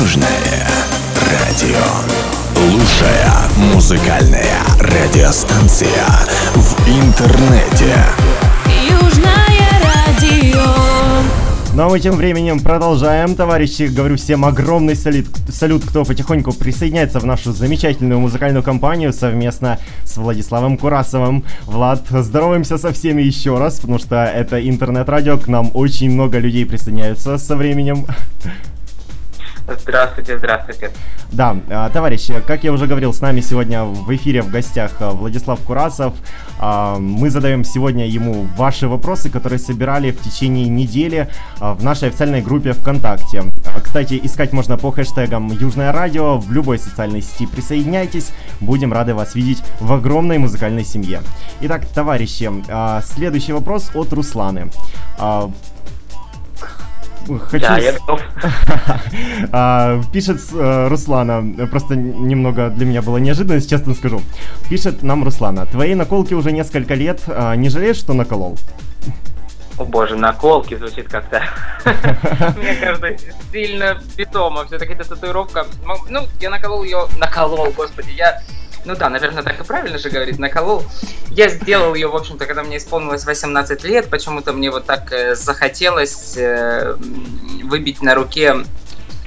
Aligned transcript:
Южное 0.00 0.66
радио. 1.32 1.78
Лучшая 2.70 3.32
музыкальная 3.72 4.58
радиостанция 4.78 5.88
в 6.54 6.88
интернете. 6.88 7.94
Южное 8.88 9.70
радио. 9.82 10.60
Ну 11.74 11.82
а 11.82 11.88
мы 11.88 12.00
тем 12.00 12.16
временем 12.16 12.60
продолжаем, 12.60 13.34
товарищи. 13.36 13.84
Говорю 13.84 14.16
всем 14.16 14.44
огромный 14.44 14.96
салют, 14.96 15.28
салют, 15.48 15.84
кто 15.86 16.04
потихоньку 16.04 16.52
присоединяется 16.52 17.18
в 17.18 17.24
нашу 17.24 17.52
замечательную 17.52 18.20
музыкальную 18.20 18.62
компанию 18.62 19.12
совместно 19.12 19.78
с 20.04 20.16
Владиславом 20.16 20.76
Курасовым. 20.76 21.44
Влад, 21.64 22.02
здороваемся 22.10 22.76
со 22.76 22.92
всеми 22.92 23.22
еще 23.22 23.56
раз, 23.58 23.80
потому 23.80 23.98
что 23.98 24.24
это 24.24 24.60
интернет-радио, 24.66 25.38
к 25.38 25.48
нам 25.48 25.70
очень 25.74 26.10
много 26.10 26.38
людей 26.38 26.66
присоединяются 26.66 27.38
со 27.38 27.56
временем. 27.56 28.06
Здравствуйте, 29.68 30.38
здравствуйте. 30.38 30.90
Да, 31.32 31.56
а, 31.68 31.90
товарищи, 31.90 32.40
как 32.46 32.62
я 32.62 32.72
уже 32.72 32.86
говорил, 32.86 33.12
с 33.12 33.20
нами 33.20 33.40
сегодня 33.40 33.82
в 33.82 34.14
эфире 34.14 34.42
в 34.42 34.50
гостях 34.50 34.92
а, 35.00 35.10
Владислав 35.10 35.60
Курасов. 35.60 36.14
А, 36.60 36.98
мы 36.98 37.30
задаем 37.30 37.64
сегодня 37.64 38.06
ему 38.06 38.46
ваши 38.56 38.86
вопросы, 38.86 39.28
которые 39.28 39.58
собирали 39.58 40.12
в 40.12 40.20
течение 40.20 40.68
недели 40.68 41.28
в 41.58 41.82
нашей 41.82 42.08
официальной 42.08 42.42
группе 42.42 42.72
ВКонтакте. 42.72 43.42
Кстати, 43.82 44.20
искать 44.22 44.52
можно 44.52 44.78
по 44.78 44.92
хэштегам 44.92 45.50
Южное 45.50 45.92
радио 45.92 46.38
в 46.38 46.52
любой 46.52 46.78
социальной 46.78 47.20
сети. 47.20 47.46
Присоединяйтесь, 47.46 48.32
будем 48.60 48.92
рады 48.92 49.14
вас 49.14 49.34
видеть 49.34 49.62
в 49.80 49.92
огромной 49.92 50.38
музыкальной 50.38 50.84
семье. 50.84 51.22
Итак, 51.60 51.86
товарищи, 51.86 52.50
следующий 53.02 53.52
вопрос 53.52 53.90
от 53.94 54.12
Русланы. 54.12 54.70
Хочу... 57.26 57.66
Да, 57.66 57.78
я 57.78 57.92
готов. 57.92 58.20
а, 59.52 60.00
пишет 60.12 60.40
э, 60.54 60.88
Руслана, 60.88 61.66
просто 61.70 61.96
немного 61.96 62.70
для 62.70 62.86
меня 62.86 63.02
было 63.02 63.16
неожиданность, 63.18 63.68
честно 63.68 63.94
скажу. 63.94 64.20
Пишет 64.68 65.02
нам 65.02 65.24
Руслана, 65.24 65.66
твои 65.66 65.94
наколки 65.94 66.34
уже 66.34 66.52
несколько 66.52 66.94
лет, 66.94 67.22
а, 67.26 67.54
не 67.56 67.68
жалеешь, 67.68 67.96
что 67.96 68.12
наколол? 68.12 68.56
О 69.78 69.84
боже, 69.84 70.16
наколки 70.16 70.74
звучит 70.74 71.08
как-то, 71.08 71.42
мне 72.56 72.74
кажется, 72.76 73.08
сильно 73.52 74.00
питомо. 74.16 74.64
Все-таки 74.64 74.92
эта 74.92 75.06
татуировка, 75.06 75.66
ну, 76.08 76.26
я 76.40 76.48
наколол 76.48 76.82
ее, 76.82 77.06
наколол, 77.18 77.70
господи, 77.76 78.10
я 78.16 78.40
ну 78.86 78.94
да, 78.94 79.10
наверное, 79.10 79.42
так 79.42 79.60
и 79.60 79.64
правильно 79.64 79.98
же 79.98 80.08
говорит, 80.10 80.38
наколол. 80.38 80.84
Я 81.30 81.48
сделал 81.48 81.94
ее, 81.94 82.06
в 82.06 82.16
общем-то, 82.16 82.46
когда 82.46 82.62
мне 82.62 82.78
исполнилось 82.78 83.26
18 83.26 83.82
лет, 83.84 84.08
почему-то 84.08 84.52
мне 84.52 84.70
вот 84.70 84.86
так 84.86 85.12
э, 85.12 85.34
захотелось 85.34 86.36
э, 86.36 86.96
выбить 87.64 88.00
на 88.00 88.14
руке 88.14 88.64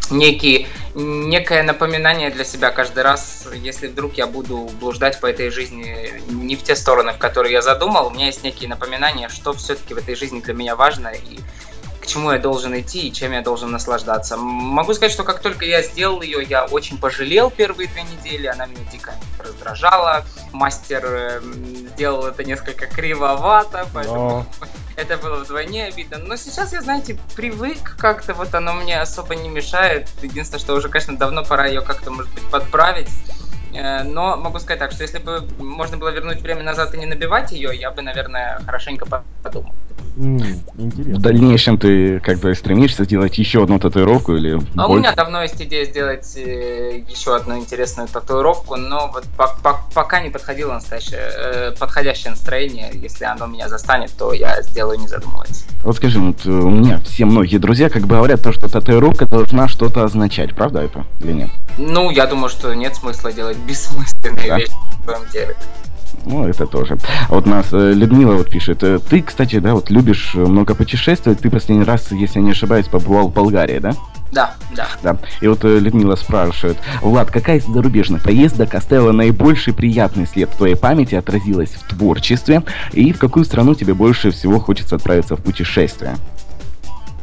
некий, 0.09 0.67
некое 0.95 1.61
напоминание 1.61 2.31
для 2.31 2.45
себя 2.45 2.71
каждый 2.71 3.03
раз, 3.03 3.47
если 3.53 3.87
вдруг 3.87 4.13
я 4.13 4.27
буду 4.27 4.69
блуждать 4.79 5.19
по 5.19 5.27
этой 5.27 5.49
жизни 5.49 6.21
не 6.29 6.55
в 6.55 6.63
те 6.63 6.75
стороны, 6.75 7.11
в 7.11 7.17
которые 7.17 7.51
я 7.53 7.61
задумал, 7.61 8.07
у 8.07 8.11
меня 8.11 8.27
есть 8.27 8.43
некие 8.43 8.69
напоминания, 8.69 9.29
что 9.29 9.53
все-таки 9.53 9.93
в 9.93 9.97
этой 9.97 10.15
жизни 10.15 10.39
для 10.39 10.53
меня 10.53 10.75
важно, 10.75 11.09
и 11.09 11.39
чему 12.09 12.31
я 12.31 12.39
должен 12.39 12.77
идти 12.79 13.07
и 13.07 13.13
чем 13.13 13.31
я 13.31 13.41
должен 13.41 13.71
наслаждаться. 13.71 14.35
Могу 14.37 14.93
сказать, 14.93 15.11
что 15.11 15.23
как 15.23 15.41
только 15.41 15.65
я 15.65 15.81
сделал 15.81 16.21
ее, 16.21 16.43
я 16.43 16.65
очень 16.65 16.97
пожалел 16.97 17.49
первые 17.49 17.87
две 17.89 18.03
недели, 18.03 18.47
она 18.47 18.65
меня 18.65 18.83
дико 18.91 19.13
раздражала. 19.37 20.25
Мастер 20.51 21.41
сделал 21.93 22.25
это 22.25 22.43
несколько 22.43 22.87
кривовато, 22.87 23.87
поэтому 23.93 24.45
Но... 24.59 24.67
это 24.97 25.17
было 25.17 25.43
вдвойне 25.43 25.85
обидно. 25.85 26.17
Но 26.17 26.35
сейчас 26.35 26.73
я, 26.73 26.81
знаете, 26.81 27.17
привык 27.35 27.95
как-то, 27.97 28.33
вот 28.33 28.53
оно 28.55 28.73
мне 28.73 28.99
особо 28.99 29.35
не 29.35 29.49
мешает. 29.49 30.09
Единственное, 30.21 30.59
что 30.59 30.75
уже, 30.75 30.89
конечно, 30.89 31.17
давно 31.17 31.43
пора 31.43 31.67
ее 31.67 31.81
как-то, 31.81 32.11
может 32.11 32.33
быть, 32.33 32.43
подправить. 32.49 33.09
Э, 33.73 34.03
но 34.03 34.35
могу 34.35 34.59
сказать 34.59 34.79
так, 34.79 34.91
что 34.91 35.03
если 35.03 35.19
бы 35.19 35.47
можно 35.59 35.97
было 35.97 36.09
вернуть 36.09 36.41
время 36.41 36.63
назад 36.63 36.93
и 36.95 36.97
не 36.97 37.05
набивать 37.05 37.51
ее, 37.51 37.71
я 37.75 37.91
бы, 37.91 38.01
наверное, 38.01 38.59
хорошенько 38.65 39.05
подумал. 39.43 39.73
Mm. 40.19 41.15
В 41.15 41.21
дальнейшем 41.21 41.77
ты 41.77 42.19
как 42.19 42.39
бы 42.39 42.53
стремишься 42.53 43.05
сделать 43.05 43.37
еще 43.37 43.63
одну 43.63 43.79
татуировку 43.79 44.35
или... 44.35 44.59
А 44.75 44.87
больше? 44.87 44.91
у 44.91 44.97
меня 44.97 45.13
давно 45.13 45.43
есть 45.43 45.61
идея 45.61 45.85
сделать 45.85 46.35
э, 46.35 47.03
еще 47.07 47.37
одну 47.37 47.57
интересную 47.57 48.09
татуировку, 48.09 48.75
но 48.75 49.09
вот 49.13 49.23
по 49.37 49.47
по 49.63 49.79
пока 49.93 50.19
не 50.19 50.29
подходило 50.29 50.73
настоящее, 50.73 51.21
э, 51.21 51.71
подходящее 51.79 52.31
настроение. 52.31 52.91
Если 52.93 53.23
оно 53.23 53.47
меня 53.47 53.69
застанет, 53.69 54.11
то 54.17 54.33
я 54.33 54.61
сделаю, 54.61 54.99
не 54.99 55.07
задумываясь. 55.07 55.63
Вот 55.83 55.95
скажи, 55.95 56.19
вот 56.19 56.45
э, 56.45 56.49
у 56.49 56.69
меня 56.69 56.99
все 57.05 57.23
многие 57.23 57.57
друзья 57.57 57.89
как 57.89 58.01
бы 58.01 58.15
говорят 58.15 58.43
то, 58.43 58.51
что 58.51 58.67
татуировка 58.67 59.25
должна 59.25 59.69
что-то 59.69 60.03
означать, 60.03 60.53
правда 60.53 60.81
это 60.81 61.05
или 61.21 61.31
нет? 61.31 61.49
Ну, 61.77 62.11
я 62.11 62.25
думаю, 62.25 62.49
что 62.49 62.73
нет 62.73 62.93
смысла 62.93 63.31
делать 63.31 63.57
бессмысленные 63.59 64.49
да? 64.49 64.57
вещи 64.57 64.73
в 64.99 65.05
своем 65.05 65.21
деле. 65.31 65.55
Ну, 66.25 66.47
это 66.47 66.65
тоже. 66.65 66.97
А 67.29 67.33
вот 67.33 67.45
нас 67.45 67.67
э, 67.71 67.93
Людмила 67.93 68.33
вот 68.33 68.49
пишет. 68.49 68.83
Э, 68.83 68.99
ты, 68.99 69.21
кстати, 69.21 69.59
да, 69.59 69.73
вот 69.73 69.89
любишь 69.89 70.35
много 70.35 70.75
путешествовать. 70.75 71.39
Ты 71.39 71.49
последний 71.49 71.83
раз, 71.83 72.11
если 72.11 72.39
я 72.39 72.45
не 72.45 72.51
ошибаюсь, 72.51 72.87
побывал 72.87 73.29
в 73.29 73.33
Болгарии, 73.33 73.79
да? 73.79 73.93
Да, 74.31 74.53
да. 74.75 74.87
Да. 75.01 75.17
И 75.41 75.47
вот 75.47 75.63
Людмила 75.63 76.15
спрашивает, 76.15 76.77
Влад, 77.01 77.31
какая 77.31 77.57
из 77.57 77.65
зарубежных 77.65 78.23
поездок 78.23 78.75
оставила 78.75 79.11
наибольший 79.11 79.73
приятный 79.73 80.27
след 80.27 80.49
в 80.49 80.57
твоей 80.57 80.75
памяти, 80.75 81.15
отразилась 81.15 81.71
в 81.71 81.87
творчестве, 81.87 82.61
и 82.93 83.11
в 83.11 83.17
какую 83.17 83.45
страну 83.45 83.73
тебе 83.73 83.93
больше 83.93 84.31
всего 84.31 84.59
хочется 84.59 84.97
отправиться 84.97 85.35
в 85.35 85.41
путешествие? 85.41 86.15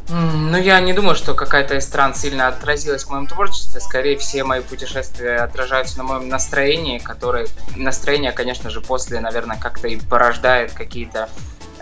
Ну, 0.08 0.56
я 0.56 0.80
не 0.80 0.92
думаю, 0.92 1.16
что 1.16 1.34
какая-то 1.34 1.76
из 1.76 1.84
стран 1.84 2.14
сильно 2.14 2.48
отразилась 2.48 3.04
в 3.04 3.10
моем 3.10 3.26
творчестве. 3.26 3.80
Скорее, 3.80 4.16
все 4.16 4.44
мои 4.44 4.60
путешествия 4.60 5.38
отражаются 5.38 5.98
на 5.98 6.04
моем 6.04 6.28
настроении, 6.28 6.98
которое... 6.98 7.48
Настроение, 7.74 8.32
конечно 8.32 8.70
же, 8.70 8.80
после, 8.80 9.20
наверное, 9.20 9.58
как-то 9.58 9.88
и 9.88 9.96
порождает 9.96 10.72
какие-то 10.72 11.28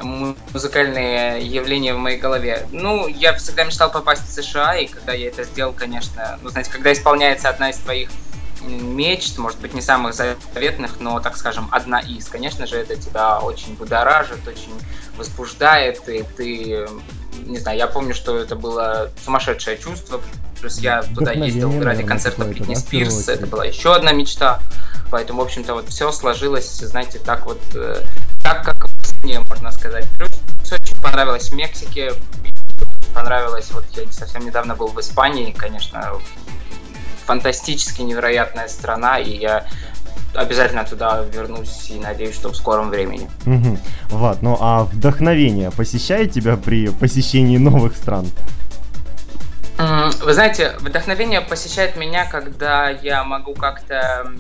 музыкальные 0.01 1.47
явления 1.47 1.95
в 1.95 1.99
моей 1.99 2.19
голове. 2.19 2.67
Ну, 2.73 3.07
я 3.07 3.35
всегда 3.35 3.65
мечтал 3.65 3.91
попасть 3.91 4.27
в 4.27 4.33
США, 4.33 4.77
и 4.77 4.87
когда 4.87 5.13
я 5.13 5.29
это 5.29 5.45
сделал, 5.45 5.73
конечно, 5.73 6.39
ну, 6.43 6.49
знаете, 6.49 6.71
когда 6.71 6.93
исполняется 6.93 7.49
одна 7.49 7.71
из 7.71 7.77
твоих 7.77 8.09
мечт, 8.63 9.39
может 9.39 9.61
быть, 9.61 9.75
не 9.75 9.83
самых 9.83 10.15
заветных, 10.15 10.99
но, 10.99 11.21
так 11.21 11.37
скажем, 11.37 11.69
одна 11.71 12.01
из. 12.01 12.29
Конечно 12.29 12.67
же, 12.67 12.77
это 12.77 12.97
тебя 12.97 13.39
очень 13.39 13.75
будоражит, 13.75 14.47
очень 14.49 14.73
возбуждает, 15.17 16.09
и 16.09 16.25
ты 16.37 16.89
не 17.47 17.59
знаю, 17.59 17.79
я 17.79 17.87
помню, 17.87 18.15
что 18.15 18.39
это 18.39 18.57
было 18.57 19.11
сумасшедшее 19.25 19.79
чувство. 19.79 20.21
Плюс 20.61 20.79
я 20.79 21.03
туда 21.03 21.33
ездил 21.33 21.83
ради 21.83 22.03
концерта 22.03 22.45
Бритни 22.45 22.75
Спирс, 22.75 23.29
это 23.29 23.47
была 23.47 23.65
еще 23.65 23.95
одна 23.95 24.13
мечта. 24.13 24.61
Поэтому, 25.11 25.43
в 25.43 25.45
общем-то, 25.45 25.75
вот 25.75 25.89
все 25.89 26.11
сложилось, 26.11 26.79
знаете, 26.79 27.19
так 27.19 27.47
вот, 27.47 27.61
э, 27.75 28.03
так 28.43 28.65
как 28.65 28.89
в 28.89 29.07
сне, 29.07 29.41
можно 29.41 29.71
сказать. 29.71 30.07
Плюс 30.17 30.31
очень 30.73 31.01
понравилось 31.01 31.51
в 31.51 31.55
Мексике, 31.55 32.13
понравилось, 33.15 33.71
вот 33.71 33.85
я 33.95 34.11
совсем 34.11 34.45
недавно 34.45 34.75
был 34.75 34.89
в 34.89 34.99
Испании, 34.99 35.53
конечно, 35.53 36.15
фантастически 37.27 38.03
невероятная 38.03 38.69
страна, 38.69 39.19
и 39.19 39.37
я 39.37 39.67
обязательно 40.35 40.85
туда 40.85 41.25
вернусь 41.33 41.91
и 41.91 41.99
надеюсь, 41.99 42.35
что 42.35 42.51
в 42.51 42.57
скором 42.57 42.91
времени. 42.91 43.29
Угу. 43.47 43.79
Влад, 44.11 44.43
ну 44.43 44.57
а 44.61 44.85
вдохновение 44.85 45.71
посещает 45.71 46.33
тебя 46.33 46.57
при 46.57 46.89
посещении 46.89 47.59
новых 47.59 47.97
стран? 47.97 48.27
Вы 49.77 50.35
знаете, 50.35 50.75
вдохновение 50.79 51.41
посещает 51.41 51.97
меня, 51.97 52.27
когда 52.27 52.91
я 52.91 53.25
могу 53.25 53.55
как-то 53.55 54.31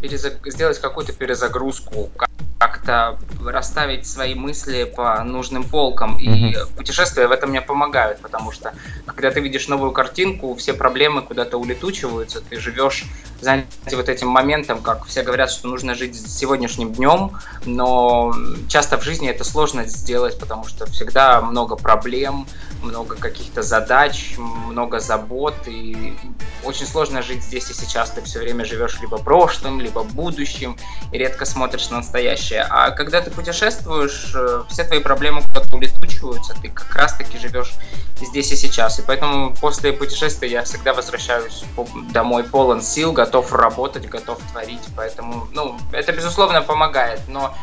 перезаг... 0.00 0.34
сделать 0.46 0.80
какую-то 0.80 1.12
перезагрузку, 1.12 2.10
как-то 2.58 3.18
расставить 3.44 4.06
свои 4.06 4.34
мысли 4.34 4.84
по 4.84 5.22
нужным 5.24 5.64
полкам. 5.64 6.18
И 6.18 6.28
mm-hmm. 6.28 6.76
путешествия 6.76 7.26
в 7.26 7.32
этом 7.32 7.50
мне 7.50 7.60
помогают, 7.60 8.20
потому 8.20 8.52
что 8.52 8.74
когда 9.06 9.30
ты 9.30 9.40
видишь 9.40 9.68
новую 9.68 9.92
картинку, 9.92 10.54
все 10.54 10.74
проблемы 10.74 11.22
куда-то 11.22 11.58
улетучиваются, 11.58 12.40
ты 12.40 12.58
живешь 12.58 13.04
знаете, 13.40 13.66
вот 13.92 14.08
этим 14.08 14.28
моментом, 14.28 14.80
как 14.80 15.06
все 15.06 15.22
говорят, 15.22 15.50
что 15.50 15.68
нужно 15.68 15.94
жить 15.94 16.16
сегодняшним 16.16 16.92
днем, 16.92 17.38
но 17.64 18.34
часто 18.68 18.98
в 18.98 19.04
жизни 19.04 19.28
это 19.28 19.44
сложно 19.44 19.84
сделать, 19.84 20.38
потому 20.38 20.64
что 20.64 20.86
всегда 20.86 21.40
много 21.40 21.76
проблем, 21.76 22.46
много 22.82 23.16
каких-то 23.16 23.62
задач, 23.62 24.34
много 24.38 24.98
забот, 24.98 25.54
и 25.66 26.16
очень 26.64 26.86
сложно 26.86 27.22
жить 27.22 27.42
здесь 27.42 27.70
и 27.70 27.74
сейчас. 27.74 28.10
Ты 28.10 28.22
все 28.22 28.40
время 28.40 28.64
живешь 28.64 29.00
либо 29.00 29.18
прошлым, 29.18 29.80
либо 29.80 30.02
будущим, 30.02 30.76
и 31.12 31.18
редко 31.18 31.44
смотришь 31.44 31.90
на 31.90 31.98
настоящее. 31.98 32.66
А 32.68 32.90
когда 32.90 33.20
ты 33.20 33.27
путешествуешь, 33.30 34.32
э, 34.34 34.62
все 34.68 34.84
твои 34.84 35.00
проблемы 35.00 35.42
куда-то 35.42 35.76
улетучиваются, 35.76 36.54
ты 36.60 36.68
как 36.68 36.94
раз-таки 36.94 37.38
живешь 37.38 37.72
здесь 38.20 38.52
и 38.52 38.56
сейчас. 38.56 38.98
И 38.98 39.02
поэтому 39.02 39.54
после 39.54 39.92
путешествия 39.92 40.48
я 40.48 40.62
всегда 40.64 40.94
возвращаюсь 40.94 41.64
домой 42.12 42.44
полон 42.44 42.82
сил, 42.82 43.12
готов 43.12 43.52
работать, 43.52 44.08
готов 44.08 44.38
творить. 44.52 44.82
Поэтому, 44.96 45.48
ну, 45.52 45.76
это 45.92 46.12
безусловно 46.12 46.62
помогает, 46.62 47.20
но 47.28 47.54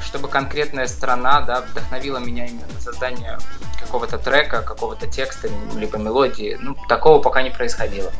чтобы 0.00 0.28
конкретная 0.28 0.86
страна 0.86 1.42
да, 1.42 1.60
вдохновила 1.60 2.18
меня 2.18 2.46
именно 2.46 2.66
на 2.72 2.80
создание 2.80 3.38
какого-то 3.78 4.18
трека, 4.18 4.62
какого-то 4.62 5.06
текста, 5.06 5.48
либо 5.76 5.98
мелодии. 5.98 6.56
Ну, 6.60 6.76
такого 6.88 7.20
пока 7.20 7.42
не 7.42 7.50
происходило. 7.50 8.10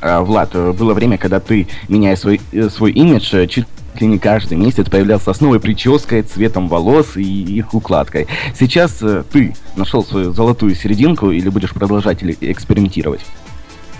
А, 0.00 0.22
Влад, 0.22 0.54
э, 0.54 0.72
было 0.72 0.94
время, 0.94 1.18
когда 1.18 1.40
ты, 1.40 1.68
меняя 1.88 2.16
свой, 2.16 2.40
э, 2.52 2.68
свой 2.70 2.92
имидж, 2.92 3.34
э, 3.34 3.46
чуть 4.00 4.06
ли 4.06 4.06
не 4.06 4.18
каждый 4.18 4.56
месяц 4.56 4.88
появлялся 4.88 5.34
с 5.34 5.40
новой 5.40 5.60
прической, 5.60 6.22
цветом 6.22 6.68
волос 6.68 7.16
и 7.16 7.22
их 7.22 7.74
укладкой. 7.74 8.26
Сейчас 8.58 9.02
э, 9.02 9.24
ты 9.30 9.54
нашел 9.76 10.02
свою 10.02 10.32
золотую 10.32 10.74
серединку 10.74 11.30
или 11.30 11.50
будешь 11.50 11.72
продолжать 11.72 12.22
или 12.22 12.36
экспериментировать? 12.40 13.20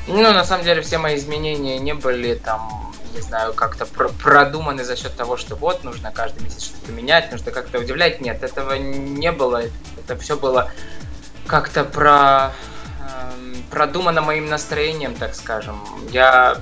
Ну, 0.08 0.22
на 0.22 0.44
самом 0.44 0.64
деле, 0.64 0.80
все 0.80 0.96
мои 0.96 1.16
изменения 1.16 1.78
не 1.78 1.92
были 1.92 2.34
там, 2.34 2.92
не 3.14 3.20
знаю, 3.20 3.52
как-то 3.52 3.84
пр- 3.84 4.10
продуманы 4.22 4.84
за 4.84 4.96
счет 4.96 5.14
того, 5.16 5.36
что 5.36 5.54
вот, 5.54 5.84
нужно 5.84 6.10
каждый 6.10 6.42
месяц 6.42 6.62
что-то 6.62 6.92
менять, 6.92 7.30
нужно 7.30 7.50
как-то 7.50 7.78
удивлять. 7.78 8.22
Нет, 8.22 8.42
этого 8.42 8.72
не 8.74 9.32
было. 9.32 9.64
Это 9.98 10.16
все 10.18 10.36
было 10.36 10.70
как-то 11.46 11.84
про 11.84 12.52
эм, 13.02 13.62
продумано 13.70 14.22
моим 14.22 14.48
настроением, 14.48 15.14
так 15.14 15.34
скажем. 15.34 15.78
Я 16.10 16.56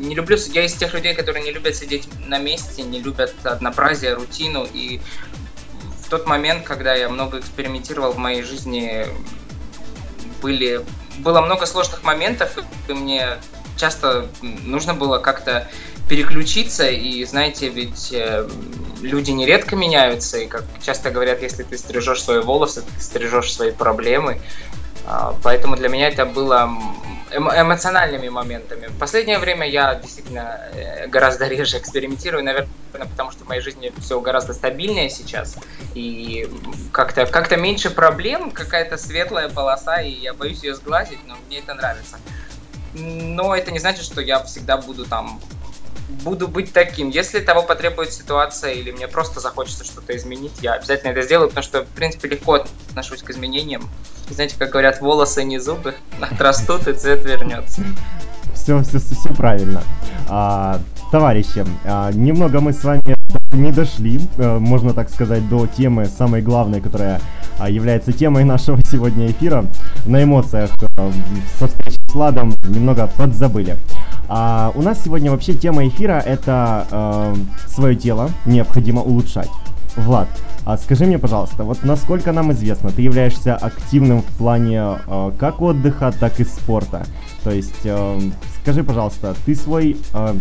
не 0.00 0.14
люблю, 0.14 0.36
я 0.52 0.64
из 0.64 0.74
тех 0.74 0.94
людей, 0.94 1.14
которые 1.14 1.44
не 1.44 1.52
любят 1.52 1.76
сидеть 1.76 2.08
на 2.26 2.38
месте, 2.38 2.82
не 2.82 3.00
любят 3.00 3.34
однообразие, 3.44 4.14
рутину. 4.14 4.66
И 4.72 5.00
в 6.04 6.08
тот 6.08 6.26
момент, 6.26 6.64
когда 6.64 6.94
я 6.94 7.08
много 7.08 7.38
экспериментировал 7.38 8.12
в 8.12 8.18
моей 8.18 8.42
жизни, 8.42 9.06
были, 10.42 10.84
было 11.18 11.40
много 11.40 11.66
сложных 11.66 12.02
моментов, 12.02 12.58
и 12.88 12.92
мне 12.92 13.36
часто 13.76 14.28
нужно 14.42 14.94
было 14.94 15.18
как-то 15.18 15.68
переключиться, 16.08 16.88
и 16.88 17.24
знаете, 17.24 17.68
ведь 17.68 18.12
э, 18.12 18.48
люди 19.00 19.30
нередко 19.30 19.76
меняются, 19.76 20.38
и 20.38 20.46
как 20.46 20.64
часто 20.82 21.10
говорят, 21.10 21.40
если 21.40 21.62
ты 21.62 21.78
стрижешь 21.78 22.22
свои 22.22 22.40
волосы, 22.40 22.82
ты 22.82 23.00
стрижешь 23.00 23.52
свои 23.52 23.70
проблемы, 23.70 24.40
а, 25.06 25.34
Поэтому 25.42 25.76
для 25.76 25.88
меня 25.88 26.08
это 26.08 26.26
было 26.26 26.70
эмоциональными 27.32 28.28
моментами. 28.28 28.86
В 28.88 28.98
последнее 28.98 29.38
время 29.38 29.68
я 29.68 29.94
действительно 29.94 30.60
э, 30.72 31.06
гораздо 31.06 31.46
реже 31.46 31.78
экспериментирую, 31.78 32.44
наверное, 32.44 32.68
потому 32.92 33.30
что 33.30 33.44
в 33.44 33.48
моей 33.48 33.60
жизни 33.60 33.92
все 34.00 34.20
гораздо 34.20 34.52
стабильнее 34.52 35.10
сейчас. 35.10 35.56
И 35.94 36.48
как-то 36.92 37.26
как 37.26 37.56
меньше 37.56 37.90
проблем, 37.90 38.50
какая-то 38.50 38.96
светлая 38.96 39.48
полоса, 39.48 40.00
и 40.00 40.10
я 40.10 40.34
боюсь 40.34 40.62
ее 40.62 40.74
сглазить, 40.74 41.20
но 41.26 41.36
мне 41.46 41.58
это 41.58 41.74
нравится. 41.74 42.18
Но 42.94 43.54
это 43.54 43.70
не 43.70 43.78
значит, 43.78 44.04
что 44.04 44.20
я 44.20 44.42
всегда 44.42 44.76
буду 44.76 45.04
там 45.04 45.40
буду 46.22 46.48
быть 46.48 46.72
таким. 46.72 47.10
Если 47.10 47.40
того 47.40 47.62
потребует 47.62 48.12
ситуация 48.12 48.72
или 48.72 48.90
мне 48.90 49.08
просто 49.08 49.40
захочется 49.40 49.84
что-то 49.84 50.16
изменить, 50.16 50.52
я 50.60 50.74
обязательно 50.74 51.10
это 51.10 51.22
сделаю, 51.22 51.48
потому 51.48 51.64
что, 51.64 51.84
в 51.84 51.88
принципе, 51.88 52.28
легко 52.28 52.64
отношусь 52.88 53.22
к 53.22 53.30
изменениям. 53.30 53.88
Знаете, 54.28 54.56
как 54.58 54.70
говорят, 54.70 55.00
волосы 55.00 55.44
не 55.44 55.58
зубы, 55.58 55.94
отрастут 56.20 56.86
и 56.88 56.92
цвет 56.92 57.24
вернется. 57.24 57.82
Все, 58.54 58.82
все, 58.82 58.98
все, 58.98 59.14
все 59.14 59.34
правильно. 59.34 59.82
А, 60.28 60.80
товарищи, 61.10 61.64
а, 61.84 62.10
немного 62.12 62.60
мы 62.60 62.72
с 62.72 62.84
вами 62.84 63.16
не 63.52 63.72
дошли, 63.72 64.20
э, 64.36 64.58
можно 64.58 64.92
так 64.92 65.10
сказать, 65.10 65.48
до 65.48 65.66
темы 65.66 66.06
самой 66.06 66.40
главной, 66.40 66.80
которая 66.80 67.20
а, 67.58 67.68
является 67.68 68.12
темой 68.12 68.44
нашего 68.44 68.80
сегодня 68.84 69.30
эфира. 69.30 69.64
На 70.06 70.22
эмоциях 70.22 70.70
э, 70.96 71.12
со 71.58 71.66
встречи 71.66 71.98
с 72.08 72.14
Владом 72.14 72.54
немного 72.64 73.08
подзабыли. 73.16 73.76
А 74.32 74.70
у 74.76 74.82
нас 74.82 75.02
сегодня 75.02 75.32
вообще 75.32 75.54
тема 75.54 75.88
эфира 75.88 76.22
это 76.24 76.86
э, 76.88 77.34
свое 77.66 77.96
тело 77.96 78.30
необходимо 78.46 79.02
улучшать. 79.02 79.50
Влад, 79.96 80.28
а 80.64 80.78
скажи 80.78 81.04
мне, 81.04 81.18
пожалуйста, 81.18 81.64
вот 81.64 81.82
насколько 81.82 82.30
нам 82.30 82.52
известно, 82.52 82.92
ты 82.92 83.02
являешься 83.02 83.56
активным 83.56 84.22
в 84.22 84.36
плане 84.38 84.98
э, 85.04 85.32
как 85.36 85.60
отдыха, 85.60 86.12
так 86.12 86.38
и 86.38 86.44
спорта. 86.44 87.04
То 87.42 87.50
есть, 87.50 87.80
э, 87.82 88.20
скажи, 88.62 88.84
пожалуйста, 88.84 89.34
ты 89.44 89.56
свой 89.56 89.96
э, 90.14 90.34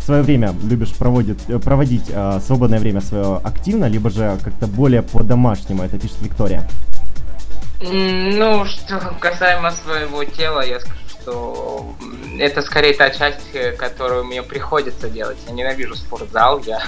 свое 0.00 0.22
время 0.22 0.54
любишь 0.62 0.94
проводить, 0.94 1.40
э, 1.48 1.58
проводить 1.58 2.04
э, 2.08 2.38
свободное 2.46 2.78
время 2.78 3.00
свое 3.00 3.40
активно, 3.42 3.86
либо 3.86 4.10
же 4.10 4.38
как-то 4.44 4.68
более 4.68 5.02
по-домашнему, 5.02 5.82
это 5.82 5.98
пишет 5.98 6.22
Виктория. 6.22 6.68
Ну, 7.82 8.64
что 8.64 9.00
касаемо 9.18 9.72
своего 9.72 10.24
тела, 10.24 10.64
я 10.64 10.78
скажу, 10.78 11.03
что 11.24 11.94
это 12.38 12.60
скорее 12.62 12.94
та 12.94 13.10
часть, 13.10 13.54
э, 13.54 13.72
которую 13.72 14.24
мне 14.24 14.42
приходится 14.42 15.08
делать. 15.08 15.38
Я 15.46 15.52
ненавижу 15.52 15.96
спортзал, 15.96 16.60
я 16.60 16.82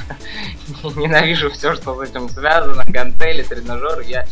ненавижу 0.96 1.50
все, 1.50 1.74
что 1.74 1.96
с 2.04 2.10
этим 2.10 2.28
связано, 2.28 2.84
гантели, 2.86 3.42
тренажеры. 3.42 4.04
Я 4.04 4.26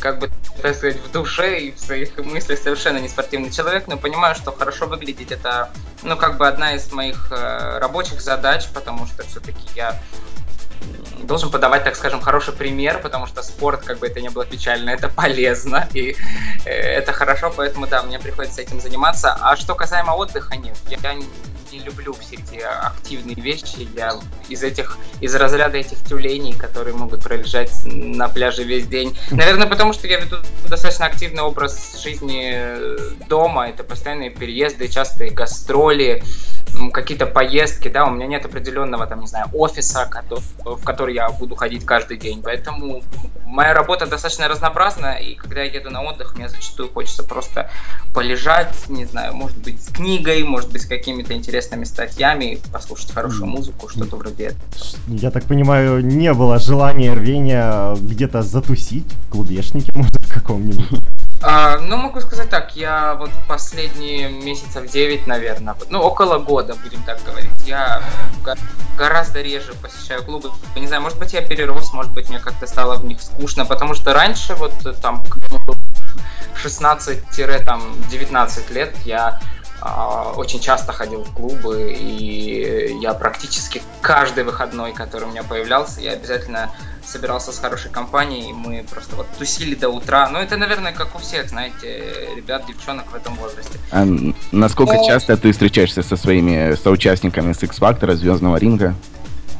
как 0.00 0.18
бы, 0.18 0.30
так 0.60 0.74
сказать, 0.74 0.96
в 0.96 1.12
душе 1.12 1.60
и 1.60 1.72
в 1.72 1.78
своих 1.78 2.16
мыслях 2.18 2.58
совершенно 2.58 2.98
не 2.98 3.08
спортивный 3.08 3.50
человек, 3.50 3.86
но 3.86 3.96
понимаю, 3.96 4.34
что 4.34 4.50
хорошо 4.52 4.86
выглядеть 4.86 5.30
это, 5.30 5.70
ну, 6.02 6.16
как 6.16 6.38
бы 6.38 6.48
одна 6.48 6.74
из 6.74 6.90
моих 6.90 7.30
э, 7.30 7.78
рабочих 7.78 8.20
задач, 8.20 8.68
потому 8.72 9.06
что 9.06 9.22
все-таки 9.24 9.64
я 9.76 10.00
должен 11.22 11.50
подавать, 11.50 11.84
так 11.84 11.96
скажем, 11.96 12.20
хороший 12.20 12.54
пример, 12.54 13.00
потому 13.00 13.26
что 13.26 13.42
спорт, 13.42 13.82
как 13.84 13.98
бы 13.98 14.06
это 14.06 14.20
ни 14.20 14.28
было 14.28 14.44
печально, 14.44 14.90
это 14.90 15.08
полезно, 15.08 15.88
и 15.94 16.16
э, 16.64 16.70
это 16.70 17.12
хорошо, 17.12 17.52
поэтому, 17.54 17.86
да, 17.86 18.02
мне 18.02 18.18
приходится 18.18 18.62
этим 18.62 18.80
заниматься. 18.80 19.36
А 19.40 19.56
что 19.56 19.74
касаемо 19.74 20.12
отдыха, 20.12 20.56
нет, 20.56 20.76
я 20.88 21.14
не 21.72 21.78
люблю 21.78 22.14
все 22.14 22.36
эти 22.36 22.60
активные 22.60 23.36
вещи, 23.36 23.88
я 23.96 24.14
из 24.48 24.62
этих, 24.62 24.98
из 25.20 25.34
разряда 25.34 25.78
этих 25.78 26.04
тюленей, 26.04 26.54
которые 26.54 26.94
могут 26.94 27.24
пролежать 27.24 27.72
на 27.84 28.28
пляже 28.28 28.64
весь 28.64 28.86
день. 28.86 29.16
Наверное, 29.30 29.66
потому 29.66 29.92
что 29.92 30.06
я 30.06 30.20
веду 30.20 30.36
достаточно 30.68 31.06
активный 31.06 31.42
образ 31.42 32.02
жизни 32.02 33.26
дома, 33.26 33.68
это 33.68 33.84
постоянные 33.84 34.30
переезды, 34.30 34.88
частые 34.88 35.30
гастроли, 35.30 36.22
какие-то 36.90 37.26
поездки, 37.26 37.88
да, 37.88 38.04
у 38.04 38.10
меня 38.10 38.26
нет 38.26 38.44
определенного, 38.44 39.06
там, 39.06 39.20
не 39.20 39.26
знаю, 39.26 39.46
офиса, 39.52 40.10
в 40.64 40.84
который 40.84 41.14
я 41.14 41.30
буду 41.30 41.54
ходить 41.54 41.84
каждый 41.84 42.16
день, 42.16 42.42
поэтому 42.42 43.02
моя 43.46 43.74
работа 43.74 44.06
достаточно 44.06 44.48
разнообразна, 44.48 45.14
и 45.14 45.34
когда 45.34 45.62
я 45.62 45.72
еду 45.72 45.90
на 45.90 46.02
отдых, 46.02 46.36
мне 46.36 46.48
зачастую 46.48 46.88
хочется 46.90 47.22
просто 47.22 47.70
полежать, 48.14 48.74
не 48.88 49.04
знаю, 49.04 49.34
может 49.34 49.58
быть, 49.58 49.82
с 49.82 49.88
книгой, 49.88 50.42
может 50.42 50.72
быть, 50.72 50.82
с 50.82 50.86
какими-то 50.86 51.34
интересными 51.34 51.84
статьями, 51.84 52.58
послушать 52.72 53.12
хорошую 53.12 53.46
музыку, 53.46 53.88
что-то 53.88 54.16
вроде 54.16 54.46
этого. 54.46 54.62
Я 55.06 55.30
так 55.30 55.44
понимаю, 55.44 56.04
не 56.04 56.32
было 56.32 56.58
желания, 56.58 57.12
рвения 57.12 57.94
где-то 57.96 58.42
затусить 58.42 59.12
в 59.28 59.32
клубешнике, 59.32 59.92
может, 59.94 60.16
в 60.16 60.32
каком-нибудь. 60.32 61.00
А, 61.44 61.78
ну, 61.78 61.96
могу 61.96 62.20
сказать 62.20 62.50
так, 62.50 62.76
я 62.76 63.14
вот 63.14 63.30
последние 63.48 64.28
месяцев 64.28 64.88
9, 64.88 65.26
наверное, 65.26 65.74
ну, 65.90 66.00
около 66.00 66.38
года, 66.38 66.74
будем 66.74 67.02
так 67.02 67.20
говорить, 67.24 67.66
я 67.66 68.00
гораздо 68.96 69.42
реже 69.42 69.74
посещаю 69.74 70.24
клубы. 70.24 70.52
Не 70.76 70.86
знаю, 70.86 71.02
может 71.02 71.18
быть, 71.18 71.32
я 71.32 71.42
перерос, 71.42 71.92
может 71.92 72.12
быть, 72.12 72.28
мне 72.28 72.38
как-то 72.38 72.68
стало 72.68 72.94
в 72.94 73.04
них 73.04 73.20
скучно, 73.20 73.64
потому 73.64 73.94
что 73.94 74.14
раньше, 74.14 74.54
вот 74.54 74.72
там, 75.00 75.24
когда 75.24 75.48
мне 75.48 75.58
было 75.66 75.76
16-19 76.62 78.72
лет, 78.72 78.96
я 79.04 79.40
а, 79.80 80.34
очень 80.36 80.60
часто 80.60 80.92
ходил 80.92 81.24
в 81.24 81.34
клубы, 81.34 81.92
и 81.92 82.96
я 83.00 83.14
практически 83.14 83.82
каждый 84.00 84.44
выходной, 84.44 84.92
который 84.92 85.24
у 85.24 85.30
меня 85.30 85.42
появлялся, 85.42 86.00
я 86.00 86.12
обязательно 86.12 86.70
собирался 87.04 87.52
с 87.52 87.58
хорошей 87.58 87.90
компанией, 87.90 88.50
и 88.50 88.52
мы 88.52 88.84
просто 88.90 89.16
вот 89.16 89.26
тусили 89.38 89.74
до 89.74 89.88
утра. 89.88 90.28
Ну, 90.28 90.38
это, 90.38 90.56
наверное, 90.56 90.92
как 90.92 91.14
у 91.14 91.18
всех, 91.18 91.48
знаете, 91.48 92.28
ребят, 92.36 92.64
девчонок 92.66 93.10
в 93.12 93.14
этом 93.14 93.34
возрасте. 93.36 93.78
А 93.90 94.04
насколько 94.52 94.94
Ну- 94.94 95.06
часто 95.06 95.36
ты 95.36 95.52
встречаешься 95.52 96.02
со 96.02 96.16
своими 96.16 96.74
соучастниками 96.74 97.52
с 97.52 97.62
X-Factor, 97.62 98.14
Звездного 98.14 98.56
ринга? 98.56 98.94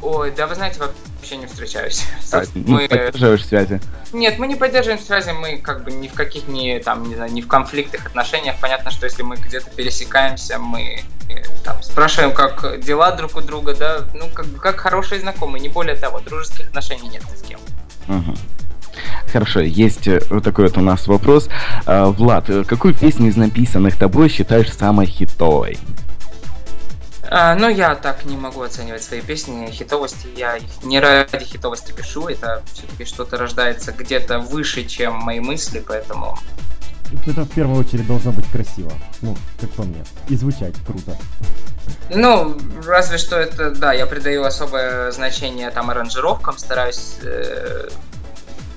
Ой, 0.01 0.31
да 0.31 0.47
вы 0.47 0.55
знаете, 0.55 0.79
вообще 1.23 1.37
не 1.37 1.45
встречаюсь. 1.45 2.03
А, 2.33 2.43
Мы- 2.53 2.87
поддерживаешь 2.89 3.45
связи? 3.45 3.79
Нет, 4.11 4.37
мы 4.39 4.47
не 4.47 4.55
поддерживаем 4.55 4.99
связи, 5.01 5.31
мы 5.31 5.57
как 5.57 5.85
бы 5.85 5.91
ни 5.91 6.09
в 6.09 6.13
каких 6.13 6.47
ни 6.49 6.77
там, 6.79 7.07
не 7.07 7.15
знаю, 7.15 7.31
ни 7.31 7.41
в 7.41 7.47
конфликтных 7.47 8.05
отношениях. 8.05 8.55
Понятно, 8.59 8.91
что 8.91 9.05
если 9.05 9.23
мы 9.23 9.37
где-то 9.37 9.69
пересекаемся, 9.69 10.59
мы 10.59 11.01
э, 11.29 11.43
там 11.63 11.81
спрашиваем, 11.81 12.33
как 12.33 12.81
дела 12.81 13.11
друг 13.11 13.37
у 13.37 13.41
друга, 13.41 13.73
да, 13.73 14.01
ну 14.13 14.27
как, 14.33 14.45
как 14.59 14.79
хорошие 14.81 15.21
знакомые, 15.21 15.61
не 15.61 15.69
более 15.69 15.95
того, 15.95 16.19
дружеских 16.19 16.67
отношений 16.67 17.07
нет 17.07 17.23
ни 17.31 17.37
с 17.37 17.41
кем. 17.41 17.59
Мгм. 18.07 18.35
Хорошо, 19.31 19.61
есть 19.61 20.07
э, 20.07 20.21
вот 20.29 20.43
такой 20.43 20.67
вот 20.67 20.77
у 20.77 20.81
нас 20.81 21.07
вопрос. 21.07 21.47
А, 21.85 22.07
Влад, 22.07 22.49
э, 22.49 22.65
какую 22.65 22.93
песню 22.93 23.29
из 23.29 23.37
написанных 23.37 23.97
тобой 23.97 24.27
считаешь 24.27 24.71
самой 24.73 25.05
хитовой? 25.05 25.79
А, 27.35 27.55
ну, 27.55 27.67
я 27.67 27.95
так 27.95 28.25
не 28.25 28.37
могу 28.37 28.61
оценивать 28.61 29.01
свои 29.01 29.19
песни 29.19 29.67
хитовости. 29.71 30.27
Я 30.35 30.57
их 30.57 30.83
не 30.83 30.99
ради 30.99 31.43
хитовости 31.43 31.91
пишу. 31.91 32.27
Это 32.27 32.61
все-таки 32.71 33.05
что-то 33.05 33.37
рождается 33.37 33.91
где-то 33.91 34.37
выше, 34.37 34.85
чем 34.85 35.15
мои 35.15 35.39
мысли, 35.39 35.83
поэтому 35.85 36.37
Это 37.25 37.41
в 37.41 37.49
первую 37.49 37.79
очередь 37.79 38.05
должно 38.05 38.33
быть 38.33 38.47
красиво. 38.51 38.91
Ну, 39.23 39.35
как 39.59 39.71
по 39.71 39.81
мне. 39.81 40.03
И 40.29 40.35
звучать 40.35 40.75
круто. 40.85 41.17
Ну, 42.11 42.55
разве 42.85 43.17
что 43.17 43.37
это, 43.37 43.71
да, 43.71 43.93
я 43.93 44.05
придаю 44.05 44.43
особое 44.43 45.09
значение 45.09 45.71
там 45.71 45.89
аранжировкам, 45.89 46.59
стараюсь 46.59 47.17
э, 47.23 47.89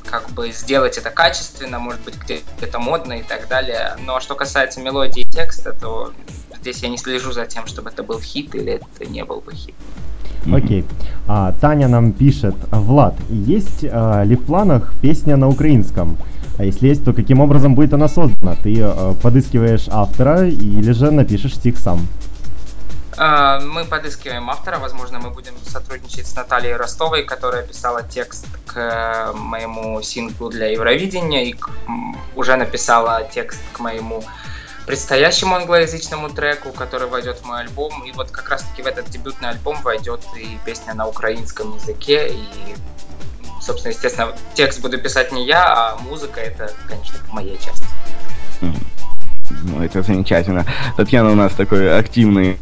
как 0.07 0.31
бы 0.31 0.51
сделать 0.51 0.97
это 0.97 1.11
качественно, 1.11 1.79
может 1.79 2.01
быть, 2.01 2.15
где-то 2.17 2.79
модно 2.79 3.15
и 3.15 3.23
так 3.23 3.49
далее. 3.49 3.97
Но 3.99 4.19
что 4.21 4.35
касается 4.35 4.81
мелодии 4.81 5.21
и 5.21 5.31
текста, 5.31 5.75
то 5.75 6.15
здесь 6.67 6.83
я 6.83 6.89
не 6.89 6.99
слежу 6.99 7.33
за 7.33 7.47
тем, 7.47 7.67
чтобы 7.67 7.91
это 7.91 8.03
был 8.03 8.21
хит 8.21 8.55
или 8.55 8.73
это 8.73 9.11
не 9.11 9.25
был 9.25 9.41
бы 9.41 9.55
хит. 9.55 9.75
Окей. 10.53 10.85
А, 11.29 11.53
Таня 11.61 11.89
нам 11.89 12.13
пишет, 12.13 12.55
Влад, 12.71 13.15
есть 13.31 13.85
а, 13.85 14.23
ли 14.25 14.35
в 14.37 14.45
планах 14.45 14.93
песня 15.01 15.37
на 15.37 15.49
украинском? 15.49 16.17
А 16.59 16.65
если 16.65 16.89
есть, 16.89 17.05
то 17.05 17.13
каким 17.13 17.41
образом 17.41 17.75
будет 17.75 17.93
она 17.95 18.09
создана? 18.09 18.55
Ты 18.57 18.81
а, 18.83 19.15
подыскиваешь 19.23 19.87
автора 19.91 20.47
или 20.49 20.93
же 20.93 21.11
напишешь 21.11 21.55
стих 21.55 21.79
сам? 21.79 22.01
А, 23.17 23.61
Мы 23.61 23.85
подыскиваем 23.85 24.51
автора, 24.51 24.79
возможно, 24.79 25.19
мы 25.21 25.31
будем 25.31 25.53
сотрудничать 25.65 26.27
с 26.27 26.35
Натальей 26.37 26.75
Ростовой, 26.77 27.23
которая 27.23 27.63
писала 27.63 28.03
текст 28.03 28.47
к 28.67 28.77
э, 28.77 29.33
моему 29.37 30.03
синглу 30.03 30.51
для 30.51 30.67
Евровидения 30.67 31.45
и 31.45 31.53
к- 31.53 31.71
м, 31.89 32.17
уже 32.37 32.57
написала 32.57 33.23
текст 33.35 33.61
к 33.73 33.81
моему 33.81 34.23
предстоящему 34.87 35.57
англоязычному 35.57 36.31
треку, 36.31 36.73
который 36.73 37.09
войдет 37.09 37.39
в 37.41 37.45
мой 37.45 37.61
альбом. 37.61 38.05
И 38.05 38.13
вот 38.13 38.31
как 38.31 38.49
раз-таки 38.49 38.83
в 38.83 38.87
этот 38.87 39.11
дебютный 39.11 39.51
альбом 39.51 39.81
войдет 39.83 40.21
и 40.37 40.59
песня 40.65 40.95
на 40.95 41.09
украинском 41.09 41.75
языке. 41.75 42.29
И, 42.31 42.77
собственно, 43.61 43.93
естественно, 43.93 44.37
текст 44.55 44.81
буду 44.81 44.99
писать 44.99 45.33
не 45.33 45.45
я, 45.45 45.67
а 45.67 45.97
музыка 45.97 46.41
это, 46.41 46.73
конечно, 46.89 47.19
моя 47.33 47.57
часть. 47.57 47.83
Это 49.87 50.03
замечательно. 50.03 50.67
Татьяна 50.97 51.31
у 51.31 51.35
нас 51.35 51.53
такой 51.53 51.97
активный 51.97 52.59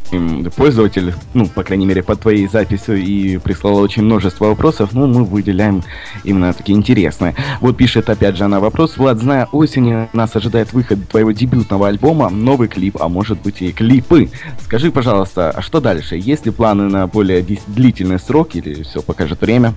пользователь, 0.56 1.14
ну, 1.32 1.46
по 1.46 1.64
крайней 1.64 1.86
мере, 1.86 2.02
под 2.02 2.20
твоей 2.20 2.46
записью, 2.46 3.02
и 3.02 3.38
прислала 3.38 3.80
очень 3.80 4.02
множество 4.02 4.46
вопросов, 4.46 4.92
но 4.92 5.06
мы 5.06 5.24
выделяем 5.24 5.82
именно 6.22 6.52
такие 6.52 6.76
интересные. 6.76 7.34
Вот 7.60 7.76
пишет 7.76 8.10
опять 8.10 8.36
же 8.36 8.44
она 8.44 8.60
вопрос. 8.60 8.96
Влад, 8.96 9.18
зная 9.18 9.46
осенью, 9.52 10.08
нас 10.12 10.36
ожидает 10.36 10.72
выход 10.72 11.08
твоего 11.08 11.32
дебютного 11.32 11.88
альбома, 11.88 12.28
новый 12.28 12.68
клип, 12.68 12.98
а 13.00 13.08
может 13.08 13.40
быть 13.40 13.62
и 13.62 13.72
клипы. 13.72 14.30
Скажи, 14.62 14.92
пожалуйста, 14.92 15.50
а 15.50 15.62
что 15.62 15.80
дальше? 15.80 16.16
Есть 16.16 16.44
ли 16.44 16.52
планы 16.52 16.84
на 16.84 17.06
более 17.06 17.42
длительный 17.66 18.18
срок 18.18 18.54
или 18.54 18.82
все 18.82 19.00
покажет 19.02 19.40
время? 19.40 19.74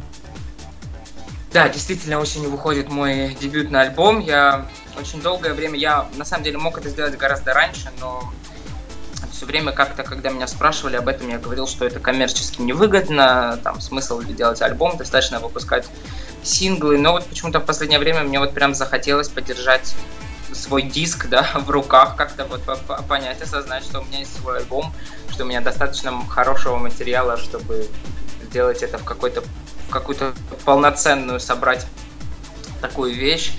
Да, 1.54 1.70
действительно, 1.70 2.20
осенью 2.20 2.52
выходит 2.52 2.92
мой 2.92 3.36
дебютный 3.40 3.82
альбом. 3.82 4.20
Я 4.20 4.66
очень 5.00 5.22
долгое 5.22 5.54
время, 5.54 5.78
я 5.78 6.08
на 6.16 6.26
самом 6.26 6.44
деле 6.44 6.58
мог 6.58 6.78
это 6.78 6.90
сделать 6.90 7.18
гораздо 7.18 7.54
раньше, 7.54 7.92
но 8.00 8.32
все 9.32 9.46
время 9.46 9.72
как-то, 9.72 10.04
когда 10.04 10.30
меня 10.30 10.48
спрашивали 10.48 10.96
об 10.96 11.08
этом, 11.08 11.30
я 11.30 11.38
говорил, 11.38 11.68
что 11.68 11.86
это 11.86 12.00
коммерчески 12.00 12.60
невыгодно, 12.62 13.60
там 13.64 13.80
смысл 13.82 14.22
делать 14.22 14.62
альбом, 14.62 14.98
достаточно 14.98 15.40
выпускать 15.40 15.86
синглы, 16.44 16.98
но 16.98 17.12
вот 17.12 17.26
почему-то 17.26 17.60
в 17.60 17.66
последнее 17.66 18.00
время 18.00 18.24
мне 18.24 18.40
вот 18.40 18.54
прям 18.54 18.74
захотелось 18.74 19.30
поддержать 19.30 19.96
свой 20.54 20.82
диск, 20.82 21.28
да, 21.28 21.48
в 21.56 21.70
руках, 21.70 22.16
как-то 22.16 22.46
вот 22.46 22.64
по- 22.64 22.78
по- 22.78 23.04
понять, 23.04 23.42
осознать, 23.42 23.84
что 23.84 24.00
у 24.00 24.06
меня 24.06 24.20
есть 24.20 24.36
свой 24.36 24.58
альбом, 24.58 24.92
что 25.30 25.44
у 25.44 25.48
меня 25.48 25.62
достаточно 25.62 26.14
хорошего 26.28 26.78
материала, 26.78 27.38
чтобы 27.38 27.88
сделать 28.44 28.82
это 28.82 28.98
в 28.98 29.04
какой-то 29.04 29.44
в 29.88 29.90
какую-то 29.90 30.34
полноценную 30.66 31.40
собрать 31.40 31.86
такую 32.82 33.14
вещь. 33.14 33.54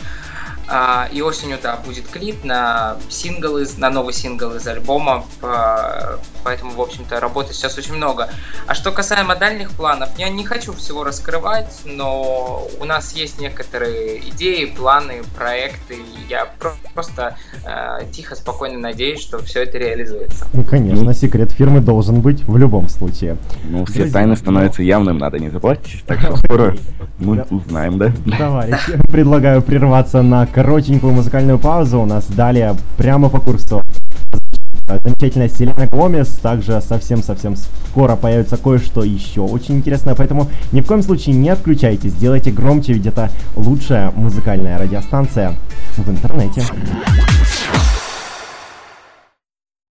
А, 0.70 1.08
И 1.12 1.22
осенью, 1.22 1.56
да, 1.62 1.76
будет 1.84 2.06
клип 2.08 2.44
на 2.44 2.96
сингл, 3.08 3.56
из, 3.58 3.78
на 3.78 3.88
новый 3.90 4.12
сингл 4.12 4.54
из 4.54 4.66
альбома, 4.66 5.24
по- 5.40 6.18
поэтому, 6.44 6.72
в 6.72 6.80
общем-то, 6.80 7.20
работы 7.20 7.54
сейчас 7.54 7.78
очень 7.78 7.94
много. 7.94 8.28
А 8.66 8.74
что 8.74 8.92
касаемо 8.92 9.34
дальних 9.34 9.70
планов, 9.70 10.10
я 10.18 10.28
не 10.28 10.44
хочу 10.44 10.74
всего 10.74 11.04
раскрывать, 11.04 11.80
но 11.86 12.66
у 12.80 12.84
нас 12.84 13.12
есть 13.14 13.40
некоторые 13.40 14.18
идеи, 14.28 14.66
планы, 14.66 15.22
проекты, 15.36 15.96
я 16.28 16.44
про- 16.58 16.74
просто 16.94 17.36
э, 17.64 18.00
тихо, 18.12 18.34
спокойно 18.36 18.78
надеюсь, 18.78 19.20
что 19.22 19.38
все 19.38 19.62
это 19.62 19.78
реализуется. 19.78 20.46
Ну, 20.52 20.64
конечно, 20.64 21.02
Ну. 21.04 21.12
секрет 21.14 21.50
фирмы 21.50 21.80
должен 21.80 22.20
быть 22.20 22.42
в 22.46 22.56
любом 22.58 22.88
случае. 22.90 23.38
Ну, 23.64 23.84
все 23.86 24.00
Друзья, 24.00 24.12
тайны 24.12 24.30
ну- 24.30 24.36
становятся 24.36 24.82
явным, 24.82 25.16
надо 25.16 25.38
не 25.38 25.48
забывать. 25.48 25.80
Так 26.06 26.20
что 26.20 26.36
скоро 26.44 26.76
мы 27.18 27.42
узнаем, 27.50 27.96
да? 27.98 28.12
Товарищи, 28.36 28.98
предлагаю 29.10 29.62
прерваться 29.62 30.20
на 30.22 30.46
коротенькую 30.58 31.12
музыкальную 31.12 31.56
паузу. 31.56 32.00
У 32.00 32.04
нас 32.04 32.26
далее 32.26 32.74
прямо 32.96 33.28
по 33.28 33.38
курсу 33.38 33.80
замечательная 35.04 35.48
Селена 35.48 35.86
Гомес. 35.86 36.30
Также 36.42 36.80
совсем-совсем 36.80 37.54
скоро 37.90 38.16
появится 38.16 38.56
кое-что 38.56 39.04
еще 39.04 39.42
очень 39.42 39.76
интересное. 39.76 40.16
Поэтому 40.16 40.48
ни 40.72 40.80
в 40.80 40.86
коем 40.86 41.04
случае 41.04 41.36
не 41.36 41.48
отключайтесь. 41.50 42.10
Сделайте 42.10 42.50
громче, 42.50 42.94
ведь 42.94 43.06
это 43.06 43.30
лучшая 43.54 44.10
музыкальная 44.10 44.78
радиостанция 44.78 45.54
в 45.96 46.10
интернете. 46.10 46.62